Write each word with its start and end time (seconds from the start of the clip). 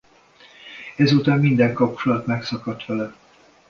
Ezután 0.95 1.39
minden 1.39 1.73
kapcsolat 1.73 2.25
megszakadt 2.25 2.85
vele. 2.85 3.15